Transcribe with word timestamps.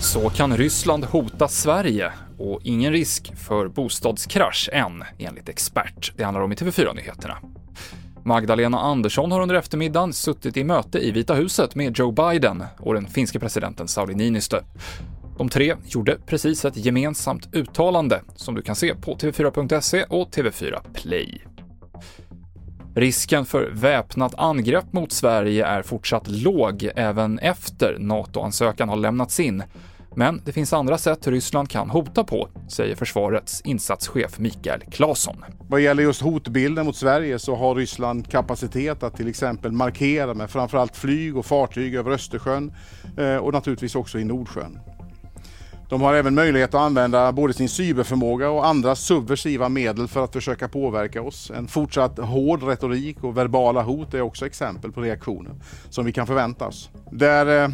Så 0.00 0.30
kan 0.30 0.56
Ryssland 0.56 1.04
hota 1.04 1.48
Sverige 1.48 2.12
och 2.38 2.60
ingen 2.64 2.92
risk 2.92 3.36
för 3.36 3.68
bostadskrasch 3.68 4.68
än, 4.72 5.04
enligt 5.18 5.48
expert. 5.48 6.12
Det 6.16 6.24
handlar 6.24 6.42
om 6.42 6.52
i 6.52 6.54
TV4-nyheterna. 6.54 7.38
Magdalena 8.22 8.80
Andersson 8.80 9.32
har 9.32 9.40
under 9.40 9.54
eftermiddagen 9.54 10.12
suttit 10.12 10.56
i 10.56 10.64
möte 10.64 10.98
i 10.98 11.10
Vita 11.10 11.34
huset 11.34 11.74
med 11.74 11.98
Joe 11.98 12.12
Biden 12.12 12.64
och 12.78 12.94
den 12.94 13.06
finske 13.06 13.38
presidenten 13.38 13.88
Sauli 13.88 14.14
Niinistö. 14.14 14.60
De 15.38 15.48
tre 15.48 15.74
gjorde 15.84 16.18
precis 16.26 16.64
ett 16.64 16.76
gemensamt 16.76 17.54
uttalande 17.54 18.22
som 18.36 18.54
du 18.54 18.62
kan 18.62 18.76
se 18.76 18.94
på 18.94 19.14
TV4.se 19.14 20.04
och 20.08 20.28
TV4 20.28 20.78
Play. 20.94 21.53
Risken 22.96 23.46
för 23.46 23.70
väpnat 23.70 24.34
angrepp 24.36 24.92
mot 24.92 25.12
Sverige 25.12 25.66
är 25.66 25.82
fortsatt 25.82 26.28
låg 26.28 26.90
även 26.96 27.38
efter 27.38 27.96
NATO-ansökan 27.98 28.88
har 28.88 28.96
lämnats 28.96 29.40
in. 29.40 29.62
Men 30.16 30.40
det 30.44 30.52
finns 30.52 30.72
andra 30.72 30.98
sätt 30.98 31.26
Ryssland 31.26 31.70
kan 31.70 31.90
hota 31.90 32.24
på, 32.24 32.48
säger 32.68 32.96
försvarets 32.96 33.60
insatschef 33.60 34.38
Mikael 34.38 34.80
Claesson. 34.80 35.44
Vad 35.68 35.80
gäller 35.80 36.02
just 36.02 36.20
hotbilden 36.20 36.86
mot 36.86 36.96
Sverige 36.96 37.38
så 37.38 37.54
har 37.54 37.74
Ryssland 37.74 38.30
kapacitet 38.30 39.02
att 39.02 39.16
till 39.16 39.28
exempel 39.28 39.72
markera 39.72 40.34
med 40.34 40.50
framförallt 40.50 40.96
flyg 40.96 41.36
och 41.36 41.46
fartyg 41.46 41.94
över 41.94 42.10
Östersjön 42.10 42.72
eh, 43.18 43.36
och 43.36 43.52
naturligtvis 43.52 43.94
också 43.94 44.18
i 44.18 44.24
Nordsjön. 44.24 44.78
De 45.88 46.00
har 46.00 46.14
även 46.14 46.34
möjlighet 46.34 46.74
att 46.74 46.80
använda 46.80 47.32
både 47.32 47.52
sin 47.52 47.68
cyberförmåga 47.68 48.50
och 48.50 48.66
andra 48.66 48.96
subversiva 48.96 49.68
medel 49.68 50.08
för 50.08 50.24
att 50.24 50.32
försöka 50.32 50.68
påverka 50.68 51.22
oss. 51.22 51.50
En 51.56 51.68
fortsatt 51.68 52.18
hård 52.18 52.62
retorik 52.62 53.24
och 53.24 53.36
verbala 53.36 53.82
hot 53.82 54.14
är 54.14 54.20
också 54.20 54.46
exempel 54.46 54.92
på 54.92 55.00
reaktioner 55.00 55.54
som 55.90 56.04
vi 56.04 56.12
kan 56.12 56.26
förvänta 56.26 56.66
oss. 56.66 56.90
Det 57.10 57.28
är 57.28 57.64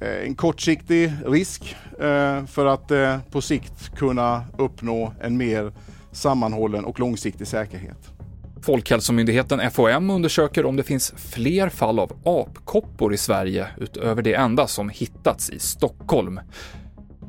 eh, 0.00 0.26
en 0.26 0.34
kortsiktig 0.34 1.12
risk 1.26 1.76
eh, 2.00 2.44
för 2.46 2.66
att 2.66 2.90
eh, 2.90 3.18
på 3.30 3.40
sikt 3.40 3.96
kunna 3.96 4.44
uppnå 4.58 5.12
en 5.20 5.36
mer 5.36 5.72
sammanhållen 6.12 6.84
och 6.84 7.00
långsiktig 7.00 7.46
säkerhet. 7.46 8.10
Folkhälsomyndigheten 8.62 9.70
FHM 9.70 10.10
undersöker 10.10 10.66
om 10.66 10.76
det 10.76 10.82
finns 10.82 11.14
fler 11.16 11.68
fall 11.68 11.98
av 11.98 12.12
apkoppor 12.24 13.14
i 13.14 13.16
Sverige 13.16 13.66
utöver 13.76 14.22
det 14.22 14.34
enda 14.34 14.66
som 14.66 14.88
hittats 14.88 15.50
i 15.50 15.58
Stockholm. 15.58 16.40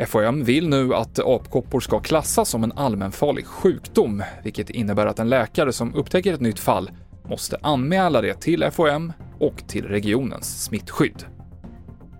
FHM 0.07 0.43
vill 0.43 0.69
nu 0.69 0.95
att 0.95 1.19
apkoppor 1.19 1.79
ska 1.79 1.99
klassas 1.99 2.49
som 2.49 2.63
en 2.63 2.71
allmänfarlig 2.71 3.45
sjukdom, 3.45 4.23
vilket 4.43 4.69
innebär 4.69 5.05
att 5.05 5.19
en 5.19 5.29
läkare 5.29 5.73
som 5.73 5.95
upptäcker 5.95 6.33
ett 6.33 6.41
nytt 6.41 6.59
fall 6.59 6.91
måste 7.29 7.57
anmäla 7.61 8.21
det 8.21 8.41
till 8.41 8.71
FHM 8.71 9.13
och 9.39 9.67
till 9.67 9.85
regionens 9.85 10.63
smittskydd. 10.63 11.25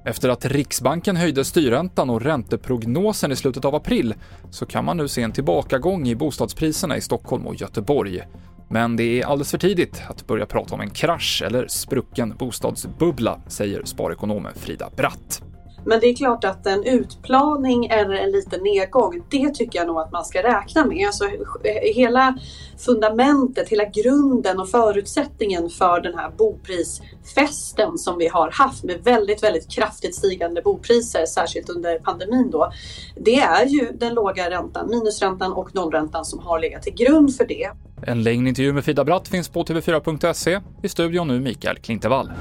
Efter 0.06 0.30
att 0.30 0.46
Riksbanken 0.46 1.16
höjde 1.16 1.46
styrräntan 1.46 2.10
och 2.10 2.22
ränteprognosen 2.22 3.32
i 3.32 3.36
slutet 3.36 3.66
av 3.66 3.76
april 3.76 4.16
så 4.50 4.66
kan 4.66 4.86
man 4.86 4.98
nu 4.98 5.08
se 5.08 5.22
en 5.22 5.32
tillbakagång 5.32 6.08
i 6.08 6.16
bostadspriserna 6.16 6.98
i 6.98 7.02
Stockholm 7.02 7.48
och 7.48 7.56
Göteborg. 7.56 8.22
Men 8.70 8.96
det 8.96 9.22
är 9.22 9.26
alldeles 9.26 9.52
för 9.52 9.58
tidigt 9.58 10.02
att 10.08 10.28
börja 10.28 10.46
prata 10.46 10.76
om 10.76 10.82
en 10.82 10.90
krasch 10.90 11.44
eller 11.46 11.68
sprucken 11.68 12.36
bostadsbubbla, 12.40 13.40
säger 13.48 13.84
sparekonomen 13.86 14.54
Frida 14.56 14.90
Bratt. 14.98 15.44
Men 15.86 16.00
det 16.00 16.08
är 16.08 16.16
klart 16.16 16.44
att 16.44 16.68
en 16.68 16.84
utplaning 16.84 17.86
eller 17.86 18.16
en 18.16 18.32
liten 18.32 18.64
nedgång, 18.64 19.24
det 19.30 19.50
tycker 19.54 19.80
jag 19.80 19.88
nog 19.88 20.00
att 20.00 20.12
man 20.12 20.26
ska 20.26 20.44
räkna 20.44 20.86
med. 20.86 21.08
Alltså, 21.08 21.26
eh, 21.26 21.96
hela 21.96 22.38
fundamentet, 22.78 23.70
hela 23.70 23.86
grunden 23.86 24.60
och 24.60 24.70
förutsättningen 24.70 25.70
för 25.70 26.02
den 26.02 26.18
här 26.18 26.32
boprisfesten 26.38 27.98
som 27.98 28.18
vi 28.18 28.28
har 28.28 28.52
haft 28.52 28.84
med 28.84 29.04
väldigt, 29.04 29.44
väldigt 29.44 29.72
kraftigt 29.72 30.16
stigande 30.16 30.62
bopriser, 30.62 31.26
särskilt 31.26 31.70
under 31.70 32.00
pandemin 32.00 32.50
då. 32.52 32.72
Det 33.16 33.40
är 33.40 33.66
ju 33.66 33.92
den 33.92 34.14
låga 34.14 34.50
räntan, 34.50 34.90
minusräntan 34.90 35.54
och 35.54 35.76
nollräntan 35.76 36.26
som 36.26 36.40
har 36.40 36.60
legat 36.60 36.84
till 36.84 36.94
grund 36.94 37.36
för 37.36 37.46
det. 37.46 37.70
En 38.02 38.24
längre 38.24 38.50
intervju 38.50 38.74
med 38.74 38.86
Frida 38.86 39.04
Bratt 39.04 39.28
finns 39.28 39.50
på 39.50 39.64
tv4.se. 39.64 40.60
I 40.84 40.90
studion 40.90 41.28
nu 41.28 41.40
Mikael 41.40 41.78
Klintevall. 41.78 42.32